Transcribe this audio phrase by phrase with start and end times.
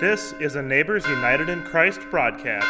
[0.00, 2.68] This is a Neighbors United in Christ broadcast.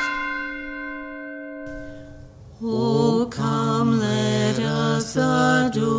[2.62, 5.97] Oh, come, let us adore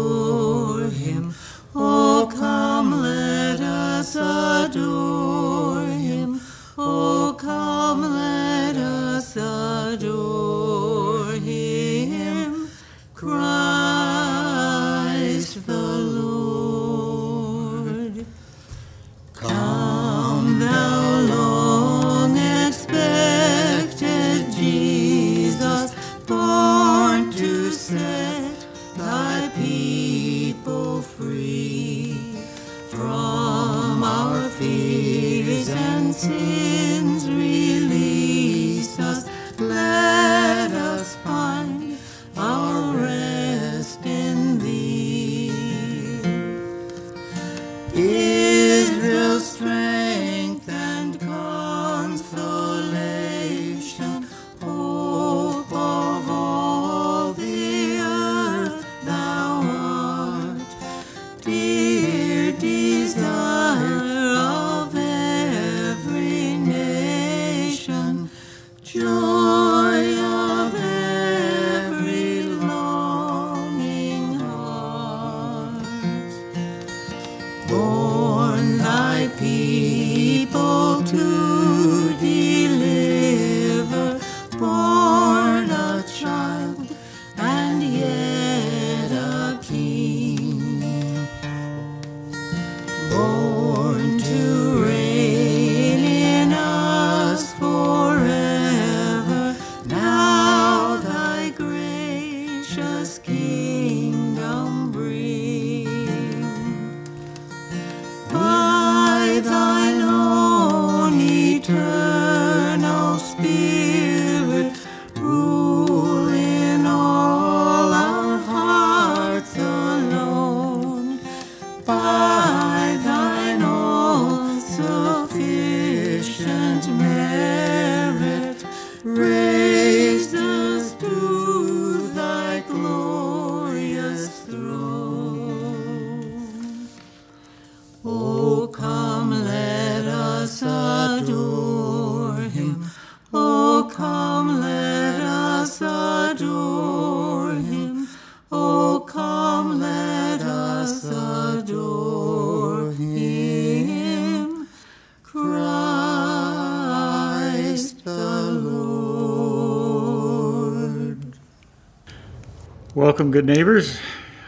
[163.19, 164.00] Welcome, good neighbors.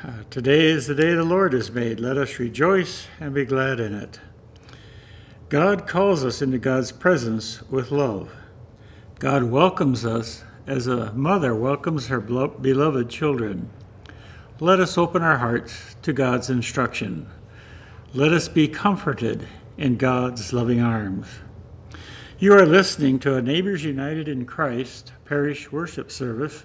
[0.01, 1.99] Uh, today is the day the Lord has made.
[1.99, 4.21] Let us rejoice and be glad in it.
[5.49, 8.33] God calls us into God's presence with love.
[9.19, 13.69] God welcomes us as a mother welcomes her belo- beloved children.
[14.61, 17.27] Let us open our hearts to God's instruction.
[18.13, 21.27] Let us be comforted in God's loving arms.
[22.39, 26.63] You are listening to a Neighbors United in Christ parish worship service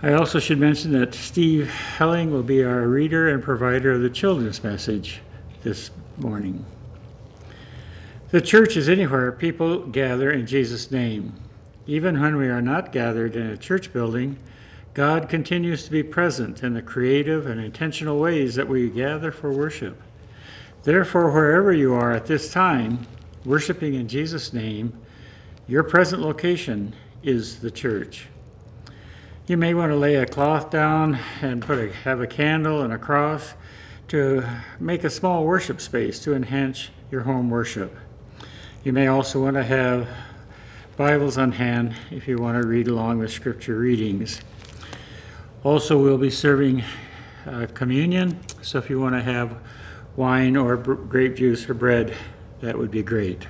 [0.00, 4.10] I also should mention that Steve Helling will be our reader and provider of the
[4.10, 5.20] children's message
[5.62, 6.64] this morning.
[8.30, 11.32] The church is anywhere people gather in Jesus' name.
[11.86, 14.38] Even when we are not gathered in a church building,
[14.98, 19.52] God continues to be present in the creative and intentional ways that we gather for
[19.52, 20.02] worship.
[20.82, 23.06] Therefore, wherever you are at this time,
[23.44, 24.92] worshiping in Jesus' name,
[25.68, 28.26] your present location is the church.
[29.46, 32.92] You may want to lay a cloth down and put a, have a candle and
[32.92, 33.54] a cross
[34.08, 34.44] to
[34.80, 37.96] make a small worship space to enhance your home worship.
[38.82, 40.08] You may also want to have
[40.96, 44.40] Bibles on hand if you want to read along with scripture readings.
[45.64, 46.84] Also, we'll be serving
[47.44, 49.56] uh, communion, so if you want to have
[50.14, 52.14] wine or grape juice or bread,
[52.60, 53.48] that would be great.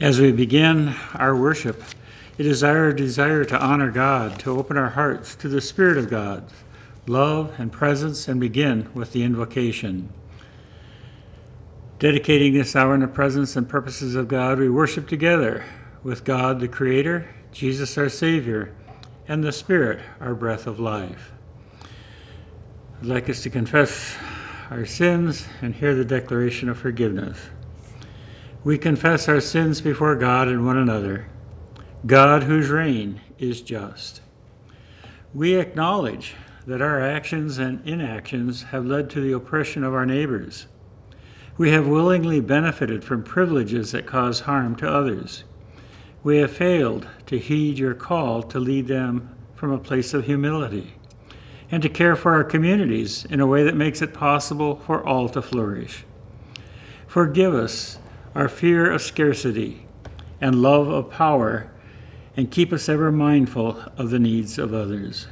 [0.00, 1.82] As we begin our worship,
[2.38, 6.08] it is our desire to honor God, to open our hearts to the Spirit of
[6.08, 6.44] God,
[7.06, 10.08] love and presence, and begin with the invocation.
[11.98, 15.62] Dedicating this hour in the presence and purposes of God, we worship together
[16.02, 18.74] with God the Creator, Jesus our Savior,
[19.32, 21.32] and the Spirit, our breath of life.
[23.00, 24.14] I'd like us to confess
[24.68, 27.38] our sins and hear the declaration of forgiveness.
[28.62, 31.28] We confess our sins before God and one another,
[32.04, 34.20] God whose reign is just.
[35.32, 36.34] We acknowledge
[36.66, 40.66] that our actions and inactions have led to the oppression of our neighbors.
[41.56, 45.44] We have willingly benefited from privileges that cause harm to others.
[46.22, 50.94] We have failed to heed your call to lead them from a place of humility
[51.70, 55.28] and to care for our communities in a way that makes it possible for all
[55.30, 56.04] to flourish.
[57.06, 57.98] Forgive us
[58.34, 59.86] our fear of scarcity
[60.40, 61.70] and love of power,
[62.36, 65.28] and keep us ever mindful of the needs of others.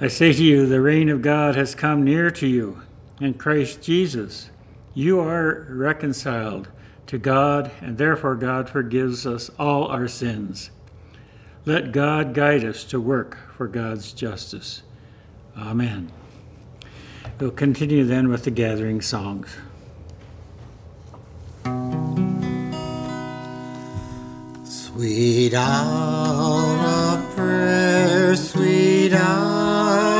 [0.00, 2.82] I say to you, the reign of God has come near to you
[3.20, 4.50] in Christ Jesus.
[4.94, 6.68] You are reconciled
[7.10, 10.70] to God, and therefore God forgives us all our sins.
[11.64, 14.82] Let God guide us to work for God's justice.
[15.58, 16.12] Amen.
[17.40, 19.56] We'll continue then with the gathering songs.
[24.62, 26.76] Sweet hour
[27.16, 30.19] of prayer, sweet hour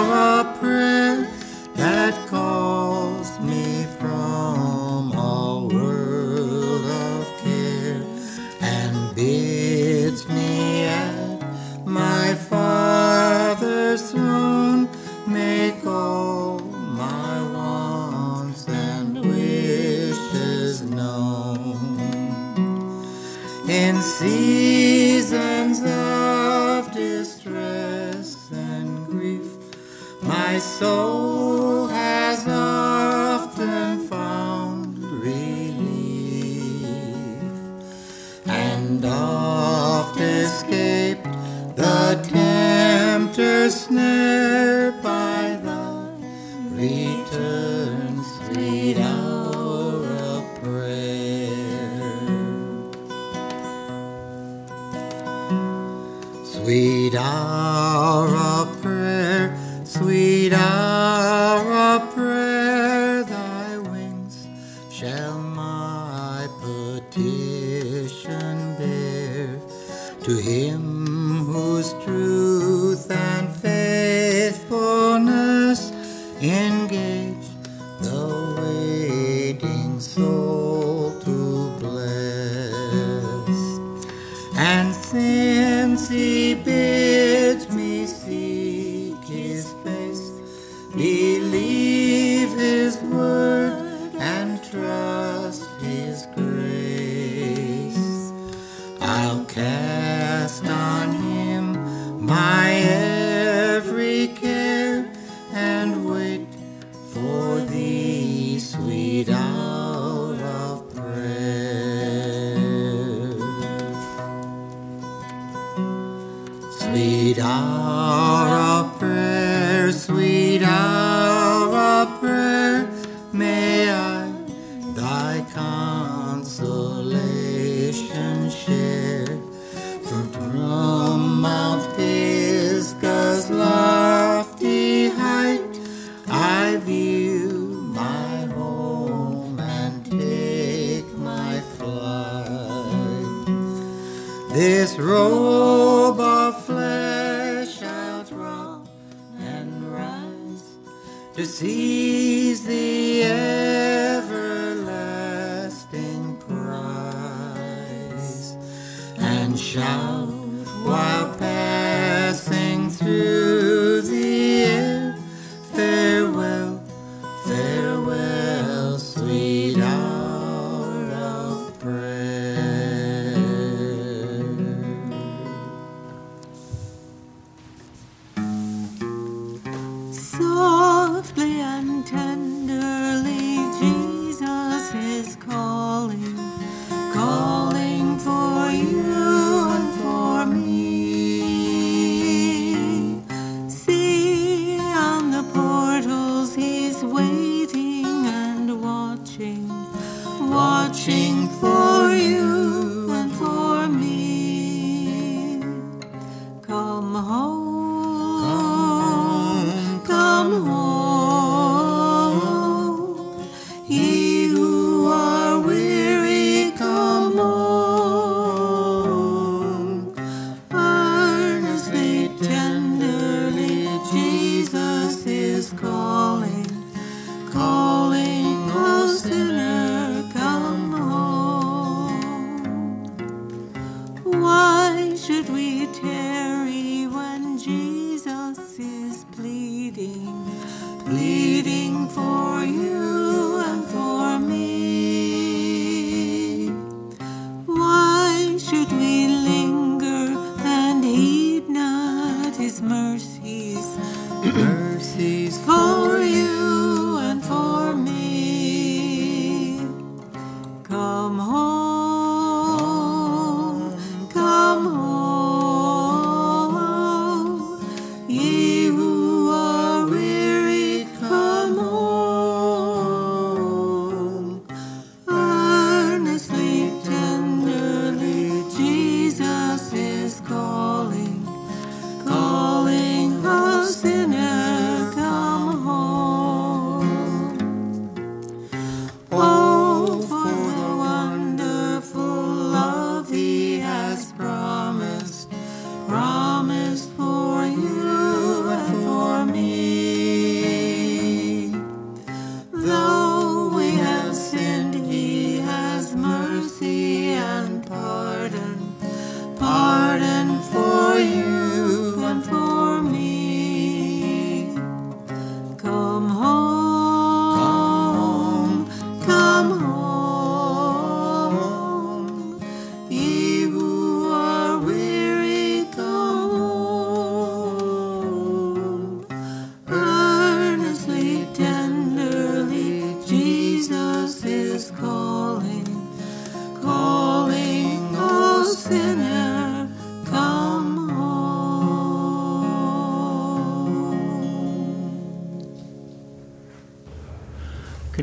[24.01, 29.45] in seasons of distress and grief,
[30.23, 35.83] my soul has often found relief
[38.47, 41.25] and oft escaped
[41.77, 45.81] the tempter's snare by the
[58.01, 59.55] hour of prayer,
[59.85, 60.90] sweet hour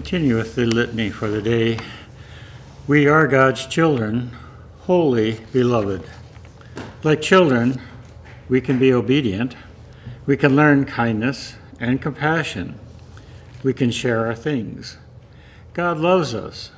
[0.07, 1.77] Continue with the litany for the day.
[2.87, 4.31] We are God's children,
[4.83, 6.01] holy beloved.
[7.03, 7.81] Like children,
[8.47, 9.57] we can be obedient.
[10.25, 12.79] We can learn kindness and compassion.
[13.63, 14.97] We can share our things.
[15.73, 16.71] God loves us,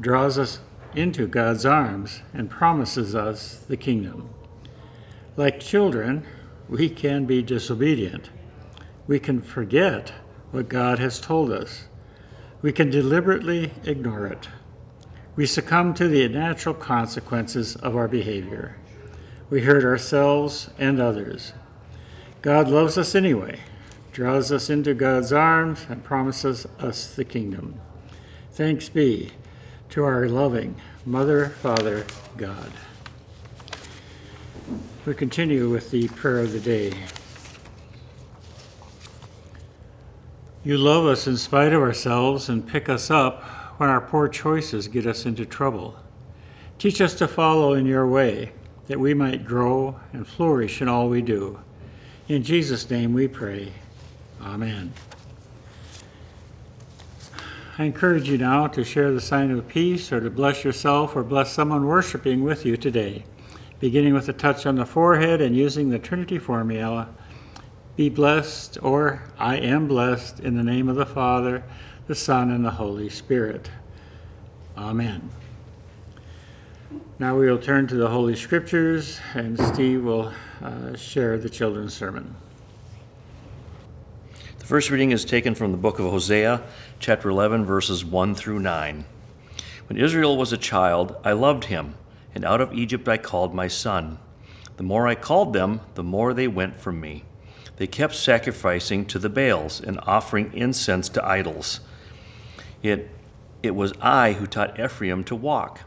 [0.00, 0.60] draws us
[0.94, 4.30] into God's arms, and promises us the kingdom.
[5.36, 6.24] Like children,
[6.66, 8.30] we can be disobedient.
[9.06, 10.14] We can forget
[10.50, 11.84] what God has told us.
[12.62, 14.48] We can deliberately ignore it.
[15.36, 18.76] We succumb to the natural consequences of our behavior.
[19.48, 21.52] We hurt ourselves and others.
[22.42, 23.60] God loves us anyway,
[24.12, 27.80] draws us into God's arms, and promises us the kingdom.
[28.52, 29.32] Thanks be
[29.90, 30.76] to our loving
[31.06, 32.04] Mother, Father,
[32.36, 32.72] God.
[35.06, 36.92] We continue with the prayer of the day.
[40.62, 43.42] You love us in spite of ourselves and pick us up
[43.78, 45.96] when our poor choices get us into trouble.
[46.78, 48.52] Teach us to follow in your way,
[48.86, 51.58] that we might grow and flourish in all we do.
[52.28, 53.72] In Jesus' name we pray.
[54.42, 54.92] Amen.
[57.78, 61.22] I encourage you now to share the sign of peace or to bless yourself or
[61.22, 63.24] bless someone worshiping with you today,
[63.78, 67.08] beginning with a touch on the forehead and using the Trinity formula.
[68.00, 71.62] Be blessed, or I am blessed, in the name of the Father,
[72.06, 73.70] the Son, and the Holy Spirit.
[74.74, 75.28] Amen.
[77.18, 81.92] Now we will turn to the Holy Scriptures, and Steve will uh, share the children's
[81.92, 82.36] sermon.
[84.58, 86.62] The first reading is taken from the book of Hosea,
[87.00, 89.04] chapter 11, verses 1 through 9.
[89.90, 91.96] When Israel was a child, I loved him,
[92.34, 94.16] and out of Egypt I called my son.
[94.78, 97.24] The more I called them, the more they went from me.
[97.80, 101.80] They kept sacrificing to the Baals and offering incense to idols.
[102.82, 103.08] It,
[103.62, 105.80] it was I who taught Ephraim to walk.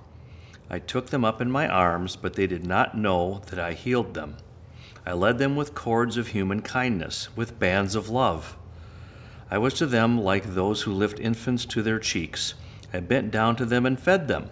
[0.71, 4.15] I took them up in my arms, but they did not know that I healed
[4.15, 4.37] them.
[5.05, 8.57] I led them with cords of human kindness, with bands of love.
[9.51, 12.55] I was to them like those who lift infants to their cheeks.
[12.91, 14.49] I bent down to them and fed them.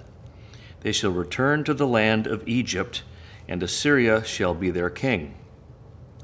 [0.82, 3.02] They shall return to the land of Egypt,
[3.48, 5.34] and Assyria shall be their king,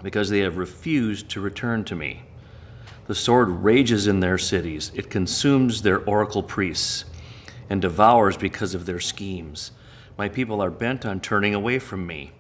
[0.04, 2.24] because they have refused to return to me.
[3.08, 7.06] The sword rages in their cities, it consumes their oracle priests,
[7.70, 9.72] and devours because of their schemes.
[10.18, 12.32] My people are bent on turning away from me.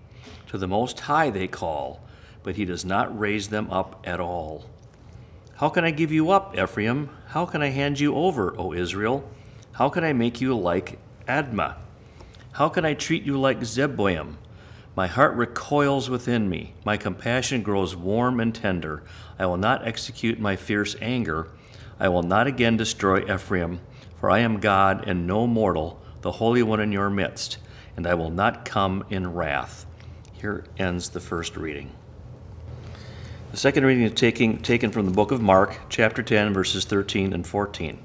[0.47, 2.01] To the Most High they call,
[2.43, 4.65] but he does not raise them up at all.
[5.55, 7.09] How can I give you up, Ephraim?
[7.27, 9.29] How can I hand you over, O Israel?
[9.73, 11.75] How can I make you like Admah?
[12.53, 14.35] How can I treat you like Zeboim?
[14.97, 16.73] My heart recoils within me.
[16.83, 19.03] My compassion grows warm and tender.
[19.37, 21.49] I will not execute my fierce anger.
[21.99, 23.79] I will not again destroy Ephraim,
[24.19, 27.59] for I am God and no mortal, the Holy One in your midst,
[27.95, 29.85] and I will not come in wrath.
[30.33, 31.91] Here ends the first reading.
[33.51, 37.33] The second reading is taking, taken from the book of Mark, chapter 10, verses 13
[37.33, 37.99] and 14.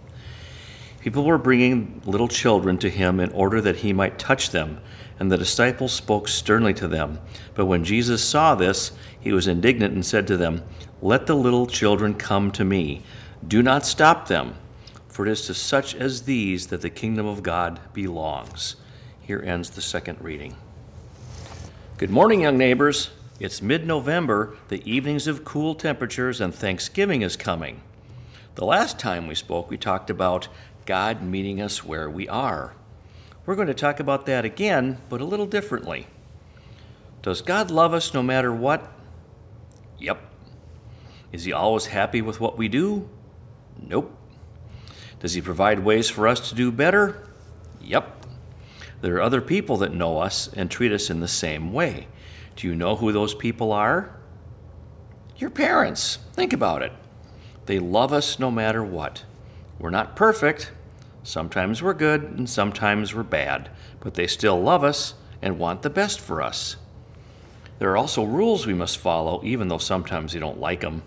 [1.01, 4.79] People were bringing little children to him in order that he might touch them,
[5.23, 7.21] and the disciples spoke sternly to them.
[7.55, 10.65] But when Jesus saw this, he was indignant and said to them,
[11.01, 13.05] Let the little children come to me.
[13.47, 14.57] Do not stop them,
[15.07, 18.75] for it is to such as these that the kingdom of God belongs.
[19.21, 20.57] Here ends the second reading.
[21.99, 23.11] Good morning, young neighbors.
[23.39, 27.81] It's mid November, the evenings of cool temperatures, and Thanksgiving is coming.
[28.57, 30.49] The last time we spoke, we talked about
[30.85, 32.75] God meeting us where we are.
[33.45, 36.07] We're going to talk about that again, but a little differently.
[37.23, 38.93] Does God love us no matter what?
[39.99, 40.21] Yep.
[41.33, 43.09] Is He always happy with what we do?
[43.81, 44.17] Nope.
[45.21, 47.29] Does He provide ways for us to do better?
[47.81, 48.27] Yep.
[49.01, 52.07] There are other people that know us and treat us in the same way.
[52.55, 54.17] Do you know who those people are?
[55.37, 56.19] Your parents.
[56.35, 56.93] Think about it.
[57.67, 59.25] They love us no matter what.
[59.79, 60.71] We're not perfect.
[61.23, 65.91] Sometimes we're good and sometimes we're bad, but they still love us and want the
[65.91, 66.77] best for us.
[67.79, 71.03] There are also rules we must follow, even though sometimes we don't like them.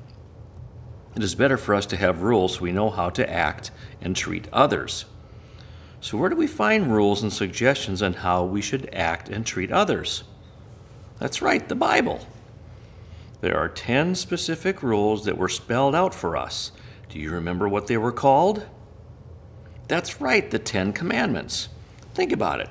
[1.15, 4.15] It is better for us to have rules so we know how to act and
[4.15, 5.05] treat others.
[6.01, 9.71] So, where do we find rules and suggestions on how we should act and treat
[9.71, 10.23] others?
[11.19, 12.27] That's right, the Bible.
[13.39, 16.73] There are 10 specific rules that were spelled out for us.
[17.09, 18.65] Do you remember what they were called?
[19.87, 21.69] That's right, the Ten Commandments.
[22.13, 22.69] Think about it.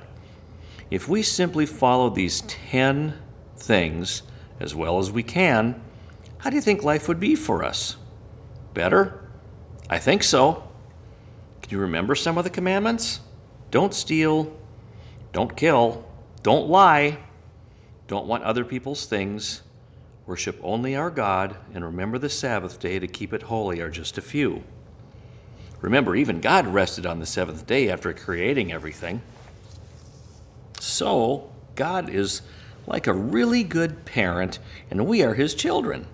[0.91, 3.15] If we simply follow these 10
[3.57, 4.23] things
[4.61, 5.81] as well as we can,
[6.39, 7.97] how do you think life would be for us?
[8.75, 9.29] Better?
[9.89, 10.69] I think so.
[11.63, 13.21] Can you remember some of the commandments?
[13.71, 14.55] Don't steal,
[15.33, 16.07] don't kill,
[16.43, 17.19] don't lie,
[18.07, 19.63] don't want other people's things,
[20.27, 24.19] worship only our God, and remember the Sabbath day to keep it holy are just
[24.19, 24.63] a few.
[25.85, 29.21] Remember, even God rested on the seventh day after creating everything.
[30.81, 32.41] So, God is
[32.87, 36.07] like a really good parent, and we are his children.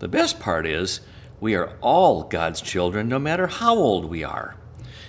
[0.00, 1.00] The best part is,
[1.40, 4.56] we are all God's children, no matter how old we are.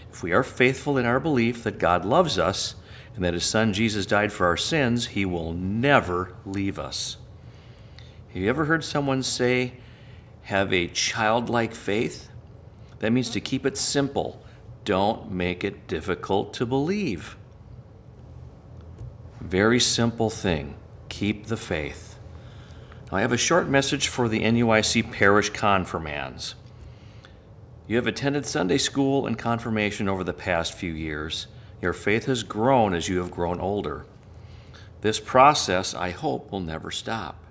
[0.10, 2.76] If we are faithful in our belief that God loves us
[3.16, 7.18] and that his son Jesus died for our sins, he will never leave us.
[8.30, 9.74] Have you ever heard someone say,
[10.44, 12.30] have a childlike faith?
[13.04, 14.42] That means to keep it simple.
[14.86, 17.36] Don't make it difficult to believe.
[19.42, 20.78] Very simple thing.
[21.10, 22.18] Keep the faith.
[23.12, 26.56] Now, I have a short message for the NUIC parish confirmands.
[27.90, 31.48] You have attended Sunday school and confirmation over the past few years.
[31.82, 34.06] Your faith has grown as you have grown older.
[35.02, 37.44] This process, I hope, will never stop.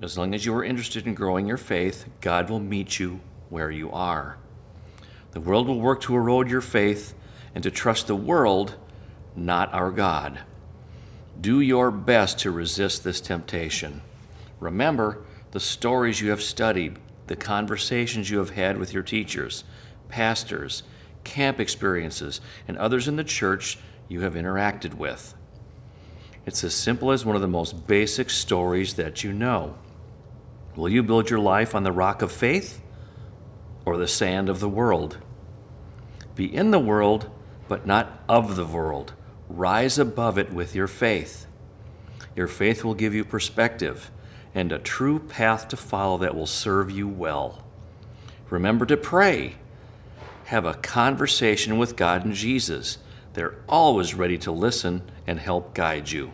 [0.00, 3.70] As long as you are interested in growing your faith, God will meet you where
[3.70, 4.38] you are.
[5.32, 7.14] The world will work to erode your faith
[7.54, 8.76] and to trust the world,
[9.36, 10.40] not our God.
[11.40, 14.02] Do your best to resist this temptation.
[14.60, 19.64] Remember the stories you have studied, the conversations you have had with your teachers,
[20.08, 20.82] pastors,
[21.24, 25.34] camp experiences, and others in the church you have interacted with.
[26.46, 29.76] It's as simple as one of the most basic stories that you know.
[30.76, 32.80] Will you build your life on the rock of faith
[33.88, 35.16] or the sand of the world.
[36.34, 37.30] Be in the world,
[37.68, 39.14] but not of the world.
[39.48, 41.46] Rise above it with your faith.
[42.36, 44.10] Your faith will give you perspective
[44.54, 47.64] and a true path to follow that will serve you well.
[48.50, 49.56] Remember to pray.
[50.44, 52.98] Have a conversation with God and Jesus.
[53.32, 56.32] They're always ready to listen and help guide you.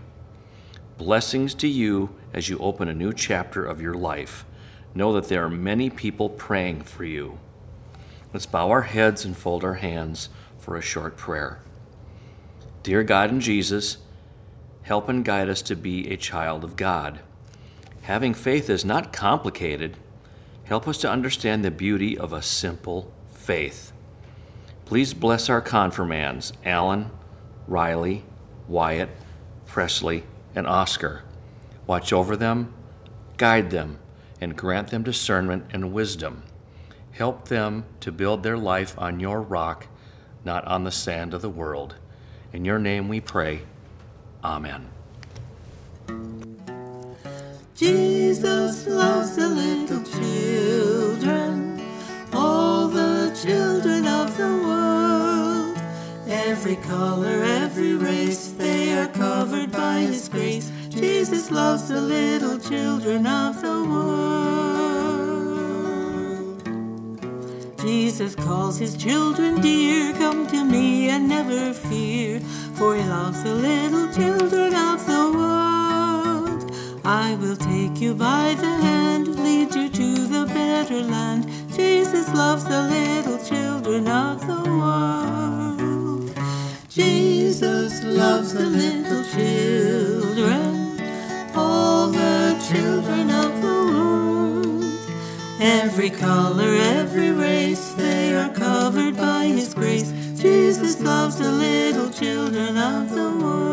[0.99, 4.45] Blessings to you as you open a new chapter of your life.
[4.95, 7.39] Know that there are many people praying for you.
[8.33, 10.29] Let's bow our heads and fold our hands
[10.59, 11.61] for a short prayer.
[12.83, 13.99] Dear God and Jesus,
[14.83, 17.21] help and guide us to be a child of God.
[18.03, 19.97] Having faith is not complicated.
[20.65, 23.93] Help us to understand the beauty of a simple faith.
[24.85, 27.11] Please bless our confirmands, Alan,
[27.67, 28.25] Riley,
[28.69, 29.09] Wyatt,
[29.67, 31.23] Presley, and Oscar.
[31.87, 32.75] Watch over them,
[33.39, 33.99] guide them,
[34.41, 36.43] and grant them discernment and wisdom.
[37.13, 39.87] Help them to build their life on your rock,
[40.45, 41.95] not on the sand of the world.
[42.53, 43.63] In your name we pray.
[44.43, 44.89] Amen.
[47.75, 51.81] Jesus loves the little children,
[52.33, 55.77] all the children of the world.
[56.29, 60.71] Every color, every race, they are covered by His grace.
[60.95, 64.75] Jesus loves the little children of the world.
[67.81, 72.41] Jesus calls His children dear, come to me and never fear,
[72.75, 76.71] for He loves the little children of the world.
[77.05, 81.49] I will take you by the hand, lead you to the better land.
[81.75, 86.31] Jesus loves the little children of the world.
[86.89, 90.14] Jesus loves the little children,
[95.65, 100.13] Every color, every race, they are covered by His grace.
[100.37, 103.65] Jesus loves the little children of the world.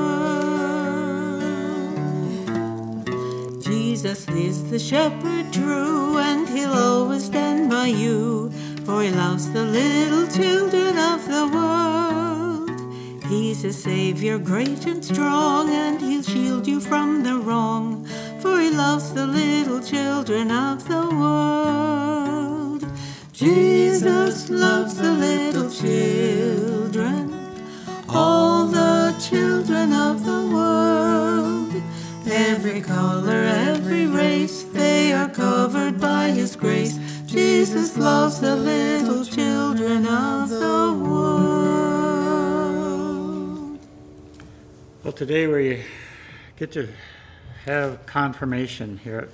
[3.62, 8.51] Jesus is the shepherd true, and he'll always stand by you,
[8.86, 12.71] for he loves the little children of the world.
[13.25, 18.00] He's a savior great and strong, and he'll shield you from the wrong,
[18.41, 22.86] for he loves the little children of the world.
[23.32, 27.34] Jesus loves the little children,
[28.10, 31.73] all the children of the world.
[32.25, 36.97] Every color, every race, they are covered by His grace.
[37.25, 41.51] Jesus loves the little children of the world.
[45.04, 45.84] Well, today we
[46.58, 46.88] get to
[47.65, 49.30] have confirmation here at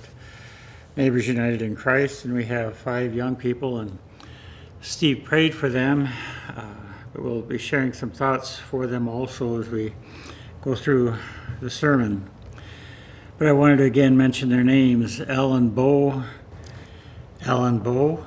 [0.96, 3.98] Neighbors United in Christ, and we have five young people, and
[4.82, 6.08] Steve prayed for them.
[6.54, 6.74] Uh,
[7.14, 9.94] we'll be sharing some thoughts for them also as we
[10.60, 11.16] go through
[11.60, 12.28] the sermon.
[13.38, 16.24] But I wanted to again mention their names Alan Bow,
[17.46, 18.26] Alan Bow,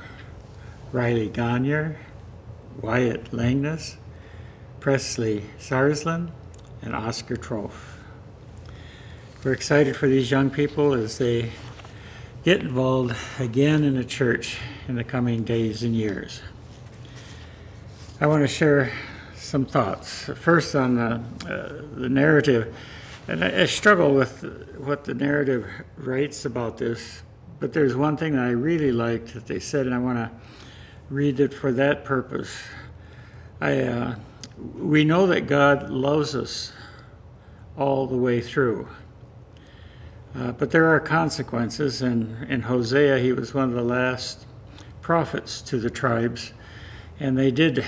[0.91, 1.95] Riley Gagne,
[2.81, 3.97] Wyatt Langness,
[4.79, 6.31] Presley Sarsland,
[6.81, 7.90] and Oscar Trofe.
[9.43, 11.51] We're excited for these young people as they
[12.43, 16.43] get involved again in the church in the coming days and years.
[18.19, 18.91] I want to share
[19.35, 20.25] some thoughts.
[20.35, 22.75] First, on the, uh, the narrative,
[23.27, 27.23] and I, I struggle with what the narrative writes about this,
[27.59, 30.29] but there's one thing that I really liked that they said, and I want to
[31.09, 32.61] read it for that purpose.
[33.59, 34.15] I, uh,
[34.75, 36.73] we know that God loves us
[37.75, 38.87] all the way through.
[40.33, 44.45] Uh, but there are consequences, and in Hosea, he was one of the last
[45.01, 46.53] prophets to the tribes,
[47.19, 47.83] and they did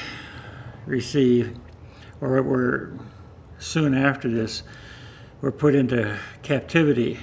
[0.86, 1.56] receive,
[2.20, 2.92] or were
[3.60, 4.64] soon after this,
[5.40, 7.20] were put into captivity.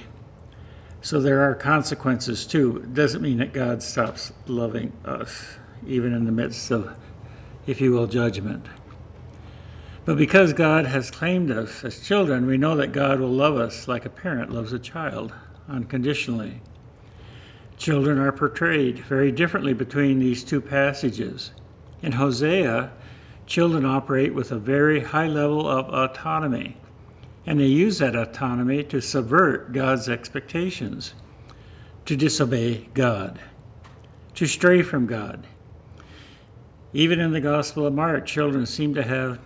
[1.01, 2.77] So there are consequences too.
[2.77, 6.97] It doesn't mean that God stops loving us, even in the midst of,
[7.67, 8.65] if you will, judgment.
[10.11, 13.87] But because God has claimed us as children, we know that God will love us
[13.87, 15.33] like a parent loves a child,
[15.69, 16.61] unconditionally.
[17.77, 21.51] Children are portrayed very differently between these two passages.
[22.01, 22.91] In Hosea,
[23.45, 26.75] children operate with a very high level of autonomy,
[27.45, 31.13] and they use that autonomy to subvert God's expectations,
[32.03, 33.39] to disobey God,
[34.35, 35.47] to stray from God.
[36.91, 39.39] Even in the Gospel of Mark, children seem to have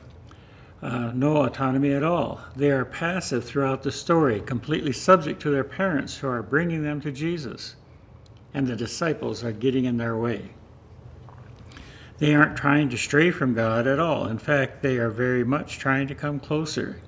[0.86, 2.40] uh, no autonomy at all.
[2.56, 7.02] They are passive throughout the story, completely subject to their parents who are bringing them
[7.02, 7.76] to Jesus,
[8.54, 10.52] and the disciples are getting in their way.
[12.20, 14.28] They aren't trying to stray from God at all.
[14.28, 17.02] In fact, they are very much trying to come closer.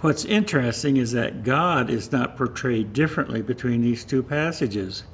[0.00, 5.04] What's interesting is that God is not portrayed differently between these two passages.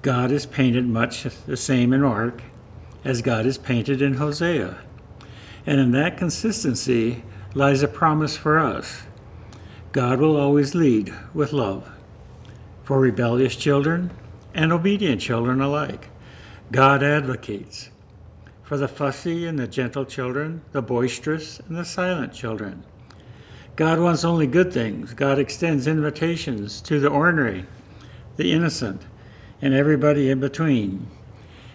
[0.00, 2.42] God is painted much the same in Mark
[3.04, 4.78] as God is painted in Hosea.
[5.66, 7.24] And in that consistency
[7.54, 9.02] lies a promise for us.
[9.92, 11.90] God will always lead with love
[12.84, 14.12] for rebellious children
[14.54, 16.08] and obedient children alike.
[16.70, 17.90] God advocates
[18.62, 22.84] for the fussy and the gentle children, the boisterous and the silent children.
[23.74, 25.14] God wants only good things.
[25.14, 27.66] God extends invitations to the ornery,
[28.36, 29.02] the innocent,
[29.60, 31.08] and everybody in between,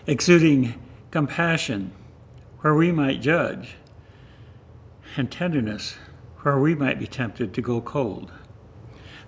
[0.08, 0.76] exuding
[1.12, 1.92] compassion
[2.62, 3.76] where we might judge,
[5.18, 5.98] and tenderness
[6.42, 8.32] where we might be tempted to go cold.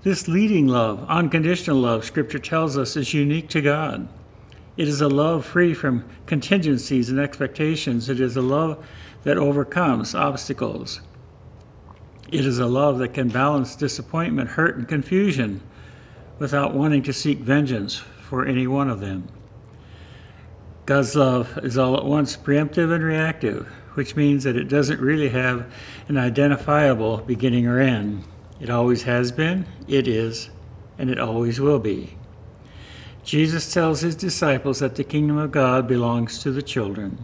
[0.04, 4.08] This leading love, unconditional love, Scripture tells us, is unique to God.
[4.76, 8.10] It is a love free from contingencies and expectations.
[8.10, 8.86] It is a love
[9.24, 11.02] that overcomes obstacles.
[12.32, 15.62] It is a love that can balance disappointment, hurt, and confusion
[16.40, 19.28] without wanting to seek vengeance for any one of them.
[20.86, 25.30] God's love is all at once preemptive and reactive, which means that it doesn't really
[25.30, 25.72] have
[26.08, 28.24] an identifiable beginning or end.
[28.60, 30.50] It always has been, it is,
[30.98, 32.18] and it always will be.
[33.24, 37.24] Jesus tells his disciples that the kingdom of God belongs to the children,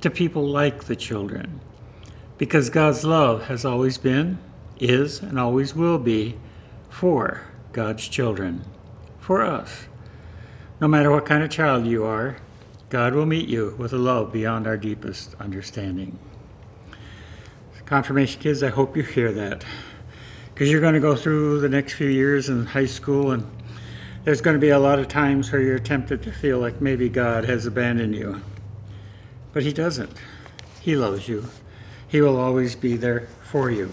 [0.00, 1.60] to people like the children,
[2.36, 4.38] because God's love has always been,
[4.78, 6.36] is, and always will be
[6.90, 8.64] for God's children,
[9.18, 9.86] for us.
[10.80, 12.36] No matter what kind of child you are,
[12.92, 16.18] God will meet you with a love beyond our deepest understanding.
[17.86, 19.64] Confirmation kids, I hope you hear that.
[20.52, 23.50] Because you're going to go through the next few years in high school and
[24.24, 27.08] there's going to be a lot of times where you're tempted to feel like maybe
[27.08, 28.42] God has abandoned you.
[29.54, 30.20] But He doesn't.
[30.82, 31.48] He loves you,
[32.08, 33.90] He will always be there for you.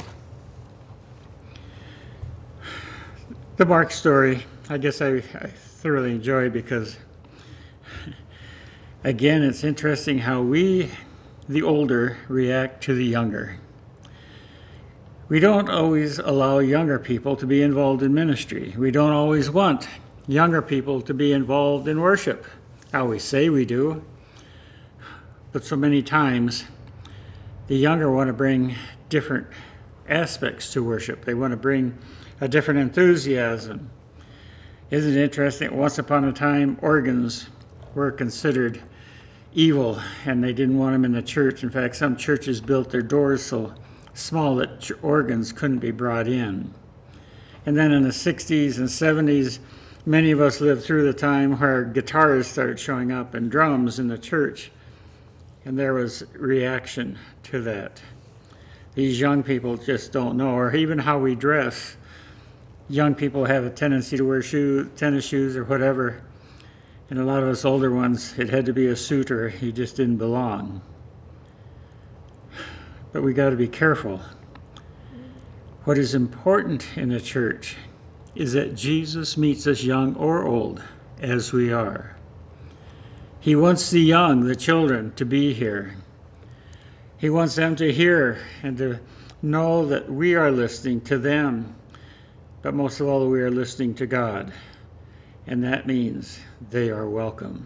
[3.56, 6.98] The Mark story, I guess I, I thoroughly enjoy because,
[9.04, 10.92] again, it's interesting how we,
[11.48, 13.58] the older, react to the younger.
[15.30, 18.74] We don't always allow younger people to be involved in ministry.
[18.78, 19.88] We don't always want
[20.28, 22.46] younger people to be involved in worship.
[22.92, 24.04] I always say we do,
[25.52, 26.66] but so many times
[27.68, 28.76] the younger want to bring
[29.10, 29.46] different
[30.08, 31.26] aspects to worship.
[31.26, 31.98] They want to bring
[32.42, 33.92] a different enthusiasm.
[34.90, 35.78] Isn't it interesting?
[35.78, 37.50] Once upon a time, organs
[37.94, 38.82] were considered
[39.54, 41.64] evil and they didn't want them in the church.
[41.64, 43.74] In fact, some churches built their doors so
[44.14, 46.74] small that organs couldn't be brought in.
[47.66, 49.60] And then in the 60s and 70s,
[50.06, 54.08] many of us lived through the time where guitars started showing up and drums in
[54.08, 54.72] the church,
[55.66, 58.02] and there was reaction to that.
[58.96, 61.96] These young people just don't know, or even how we dress.
[62.90, 66.22] Young people have a tendency to wear shoe, tennis shoes or whatever,
[67.10, 69.72] and a lot of us older ones, it had to be a suit or he
[69.72, 70.82] just didn't belong.
[73.12, 74.22] But we got to be careful.
[75.86, 77.78] What is important in the church
[78.36, 80.84] is that Jesus meets us young or old
[81.20, 82.16] as we are.
[83.40, 85.96] He wants the young, the children, to be here.
[87.18, 89.00] He wants them to hear and to
[89.42, 91.76] know that we are listening to them,
[92.62, 94.54] but most of all, we are listening to God.
[95.50, 97.66] And that means they are welcome.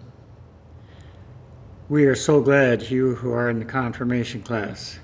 [1.89, 4.99] We are so glad you who are in the confirmation class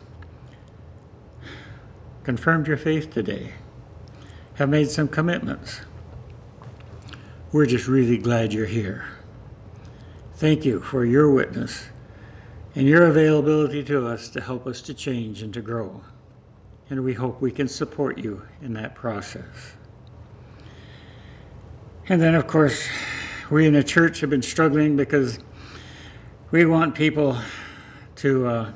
[2.24, 3.52] confirmed your faith today
[4.54, 5.82] have made some commitments.
[7.52, 9.04] We're just really glad you're here.
[10.36, 11.90] Thank you for your witness
[12.76, 16.02] and your availability to us to help us to change and to grow.
[16.90, 19.74] And we hope we can support you in that process.
[22.12, 22.88] And then, of course,
[23.52, 25.38] we in the church have been struggling because
[26.50, 27.38] we want people
[28.16, 28.72] to uh,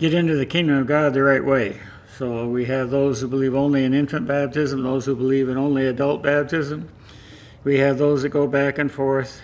[0.00, 1.78] get into the kingdom of God the right way.
[2.18, 5.86] So we have those who believe only in infant baptism, those who believe in only
[5.86, 6.88] adult baptism.
[7.62, 9.40] We have those that go back and forth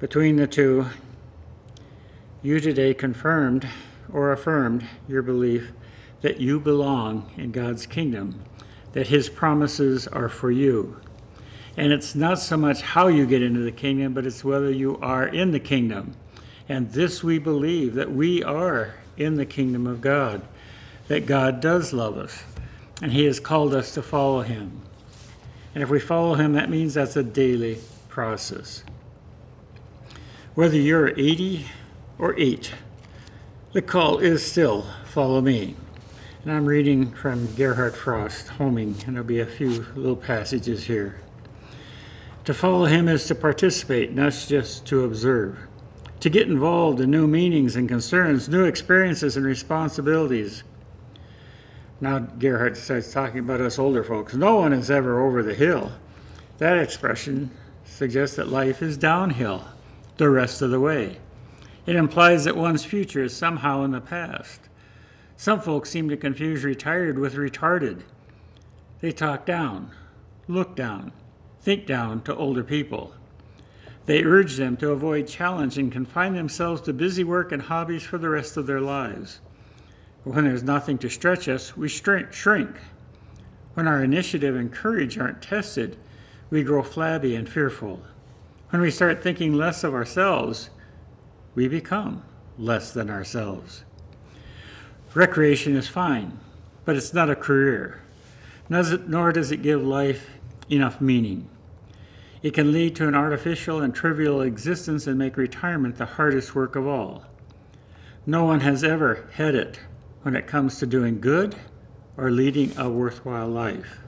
[0.00, 0.86] between the two.
[2.42, 3.68] You today confirmed
[4.12, 5.70] or affirmed your belief
[6.22, 8.42] that you belong in God's kingdom,
[8.94, 11.00] that His promises are for you.
[11.80, 14.98] And it's not so much how you get into the kingdom, but it's whether you
[15.00, 16.14] are in the kingdom.
[16.68, 20.42] And this we believe that we are in the kingdom of God
[21.08, 22.44] that God does love us
[23.00, 24.82] and He has called us to follow Him.
[25.74, 27.78] And if we follow Him, that means that's a daily
[28.10, 28.84] process.
[30.54, 31.64] Whether you're 80
[32.18, 32.74] or 8.
[33.72, 35.76] The call is still follow me.
[36.42, 41.20] And I'm reading from Gerhard Frost, Homing, and there'll be a few little passages here.
[42.44, 45.58] To follow him is to participate, not just to observe.
[46.20, 50.62] To get involved in new meanings and concerns, new experiences and responsibilities.
[52.00, 54.34] Now, Gerhard starts talking about us older folks.
[54.34, 55.92] No one is ever over the hill.
[56.58, 57.50] That expression
[57.84, 59.64] suggests that life is downhill
[60.16, 61.18] the rest of the way.
[61.84, 64.60] It implies that one's future is somehow in the past.
[65.36, 68.02] Some folks seem to confuse retired with retarded.
[69.00, 69.90] They talk down,
[70.46, 71.12] look down,
[71.60, 73.14] think down to older people.
[74.06, 78.18] They urge them to avoid challenge and confine themselves to busy work and hobbies for
[78.18, 79.40] the rest of their lives.
[80.24, 82.76] When there's nothing to stretch us, we shrink.
[83.74, 85.96] When our initiative and courage aren't tested,
[86.50, 88.02] we grow flabby and fearful.
[88.70, 90.70] When we start thinking less of ourselves,
[91.54, 92.22] we become
[92.58, 93.84] less than ourselves.
[95.14, 96.38] Recreation is fine,
[96.84, 98.00] but it's not a career,
[98.68, 100.26] nor does it give life
[100.70, 101.48] enough meaning.
[102.42, 106.74] It can lead to an artificial and trivial existence and make retirement the hardest work
[106.74, 107.24] of all.
[108.24, 109.80] No one has ever had it
[110.22, 111.54] when it comes to doing good
[112.16, 113.98] or leading a worthwhile life.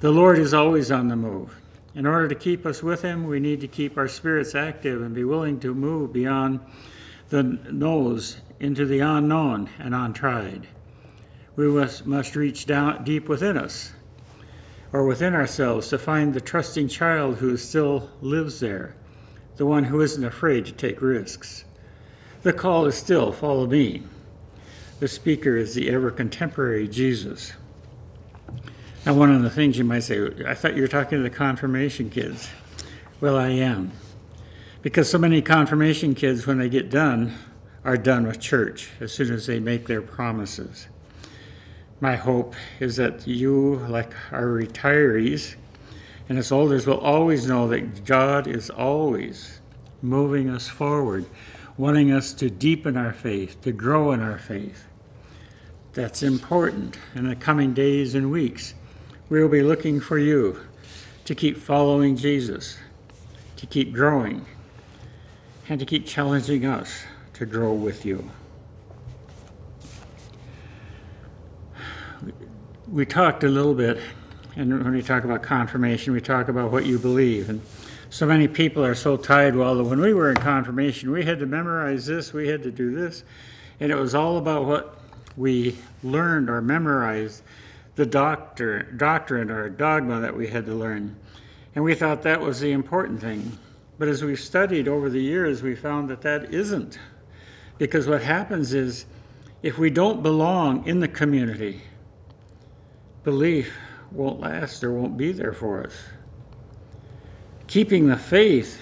[0.00, 1.60] The Lord is always on the move.
[1.94, 5.14] In order to keep us with Him, we need to keep our spirits active and
[5.14, 6.60] be willing to move beyond
[7.30, 10.68] the nose into the unknown and untried.
[11.56, 13.93] We must, must reach down deep within us
[14.94, 18.94] or within ourselves to find the trusting child who still lives there,
[19.56, 21.64] the one who isn't afraid to take risks.
[22.42, 24.04] The call is still follow me.
[25.00, 27.54] The speaker is the ever contemporary Jesus.
[29.04, 31.28] Now, one of the things you might say, I thought you were talking to the
[31.28, 32.48] confirmation kids.
[33.20, 33.90] Well, I am.
[34.80, 37.34] Because so many confirmation kids, when they get done,
[37.84, 40.86] are done with church as soon as they make their promises.
[42.00, 45.54] My hope is that you, like our retirees
[46.28, 49.60] and us elders, will always know that God is always
[50.02, 51.24] moving us forward
[51.76, 54.86] wanting us to deepen our faith, to grow in our faith.
[55.92, 58.74] That's important in the coming days and weeks.
[59.28, 60.60] We will be looking for you
[61.24, 62.78] to keep following Jesus,
[63.56, 64.44] to keep growing,
[65.68, 67.04] and to keep challenging us
[67.34, 68.30] to grow with you.
[72.88, 73.98] We talked a little bit,
[74.56, 77.48] and when we talk about confirmation, we talk about what you believe.
[77.48, 77.60] And
[78.10, 79.56] so many people are so tied.
[79.56, 82.94] Well, when we were in confirmation, we had to memorize this, we had to do
[82.94, 83.24] this,
[83.80, 84.98] and it was all about what
[85.36, 87.42] we learned or memorized,
[87.96, 91.16] the doctor, doctrine or dogma that we had to learn.
[91.74, 93.58] And we thought that was the important thing.
[93.98, 96.98] But as we've studied over the years, we found that that isn't.
[97.78, 99.06] Because what happens is,
[99.62, 101.82] if we don't belong in the community,
[103.24, 103.74] belief
[104.12, 105.94] won't last or won't be there for us.
[107.66, 108.80] Keeping the faith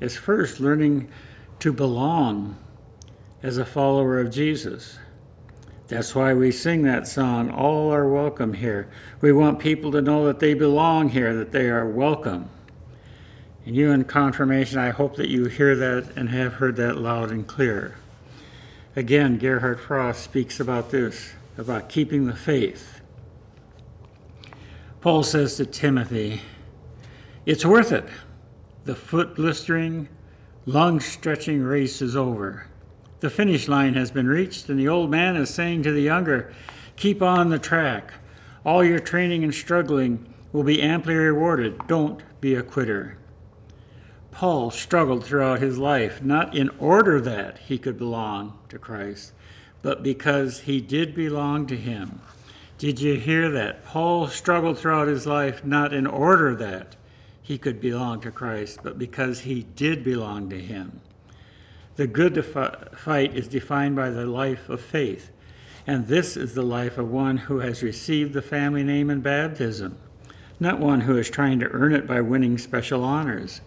[0.00, 1.10] is first learning
[1.58, 2.56] to belong
[3.42, 4.98] as a follower of Jesus.
[5.88, 8.88] That's why we sing that song, All Are Welcome Here.
[9.20, 12.48] We want people to know that they belong here, that they are welcome.
[13.66, 17.30] And you in confirmation, I hope that you hear that and have heard that loud
[17.30, 17.96] and clear.
[18.96, 22.91] Again, Gerhard Frost speaks about this, about keeping the faith.
[25.02, 26.42] Paul says to Timothy,
[27.44, 28.04] it's worth it.
[28.84, 30.08] The foot blistering,
[30.64, 32.68] lung stretching race is over.
[33.18, 36.52] The finish line has been reached, and the old man is saying to the younger,
[36.94, 38.14] Keep on the track.
[38.64, 41.88] All your training and struggling will be amply rewarded.
[41.88, 43.18] Don't be a quitter.
[44.30, 49.32] Paul struggled throughout his life, not in order that he could belong to Christ,
[49.82, 52.20] but because he did belong to him.
[52.82, 53.84] Did you hear that?
[53.84, 56.96] Paul struggled throughout his life, not in order that
[57.40, 61.00] he could belong to Christ, but because he did belong to him.
[61.94, 65.30] The good fight is defined by the life of faith,
[65.86, 69.96] and this is the life of one who has received the family name in baptism,
[70.58, 73.60] not one who is trying to earn it by winning special honors.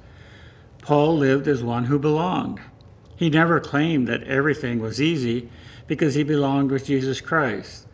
[0.82, 2.60] Paul lived as one who belonged.
[3.16, 5.50] He never claimed that everything was easy
[5.88, 7.88] because he belonged with Jesus Christ.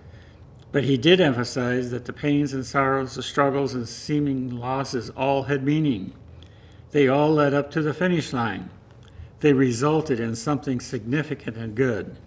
[0.72, 5.44] But he did emphasize that the pains and sorrows, the struggles and seeming losses all
[5.44, 6.14] had meaning.
[6.92, 8.70] They all led up to the finish line.
[9.42, 12.18] They resulted in something significant and good.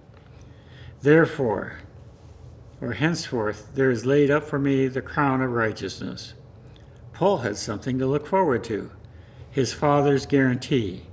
[1.01, 1.79] Therefore,
[2.81, 6.35] or henceforth, there is laid up for me the crown of righteousness.
[7.13, 8.91] Paul had something to look forward to
[9.51, 11.05] his father's guarantee.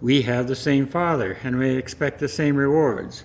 [0.00, 3.24] We have the same Father, and we expect the same rewards.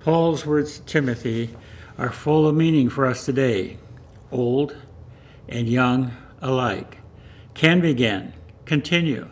[0.00, 1.54] Paul's words to Timothy
[1.98, 3.78] are full of meaning for us today,
[4.30, 4.76] old
[5.48, 6.10] and young
[6.42, 6.98] alike,
[7.54, 8.32] can begin,
[8.64, 9.28] continue,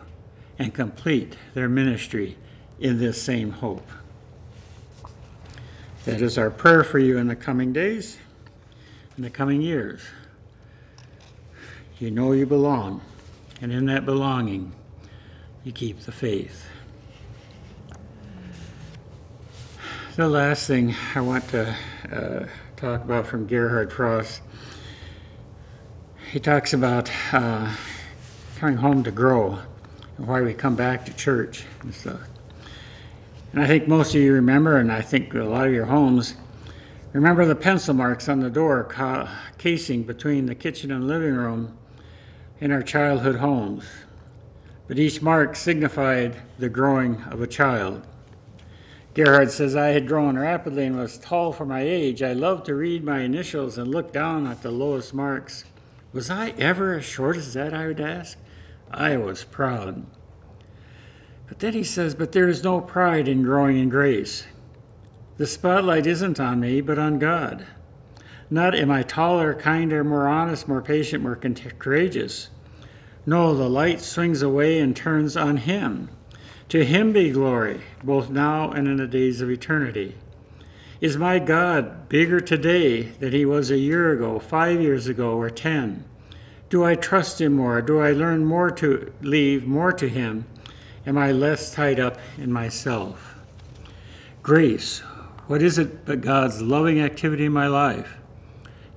[0.57, 2.37] and complete their ministry
[2.79, 3.87] in this same hope.
[6.05, 8.17] That is our prayer for you in the coming days,
[9.17, 10.01] in the coming years.
[11.99, 13.01] You know you belong,
[13.61, 14.71] and in that belonging,
[15.63, 16.65] you keep the faith.
[20.15, 21.75] The last thing I want to
[22.09, 22.47] uh,
[22.77, 24.41] talk about from Gerhard Frost,
[26.31, 27.75] he talks about uh,
[28.55, 29.59] coming home to grow
[30.17, 32.21] and why we come back to church and stuff.
[33.51, 36.35] And I think most of you remember, and I think a lot of your homes
[37.11, 41.77] remember the pencil marks on the door ca- casing between the kitchen and living room
[42.61, 43.83] in our childhood homes.
[44.87, 48.07] But each mark signified the growing of a child.
[49.15, 52.21] Gerhard says, I had grown rapidly and was tall for my age.
[52.21, 55.63] I loved to read my initials and look down at the lowest marks.
[56.11, 57.73] Was I ever as short as that?
[57.73, 58.37] I would ask.
[58.91, 60.05] I was proud.
[61.47, 64.47] But then he says, But there is no pride in growing in grace.
[65.37, 67.65] The spotlight isn't on me, but on God.
[68.49, 72.49] Not am I taller, kinder, more honest, more patient, more courageous.
[73.25, 76.09] No, the light swings away and turns on Him.
[76.69, 80.15] To Him be glory, both now and in the days of eternity.
[80.99, 85.49] Is my God bigger today than He was a year ago, five years ago, or
[85.49, 86.05] ten?
[86.69, 87.81] Do I trust Him more?
[87.81, 90.45] Do I learn more to leave more to Him?
[91.05, 93.35] Am I less tied up in myself?
[94.41, 94.99] Grace.
[95.47, 98.17] What is it but God's loving activity in my life?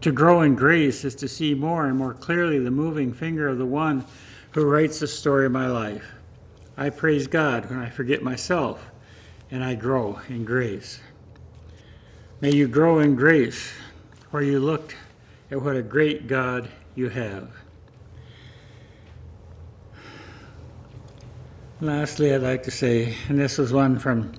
[0.00, 3.58] To grow in grace is to see more and more clearly the moving finger of
[3.58, 4.06] the one
[4.52, 6.14] who writes the story of my life.
[6.80, 8.88] I praise God when I forget myself
[9.50, 11.00] and I grow in grace.
[12.40, 13.72] May you grow in grace
[14.30, 14.94] where you look
[15.50, 17.50] at what a great God you have.
[21.80, 24.34] Lastly, I'd like to say, and this was one from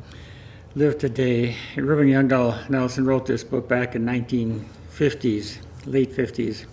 [0.76, 1.58] Live Today.
[1.76, 6.66] Reverend Youngdahl Nelson wrote this book back in 1950s, late 50s,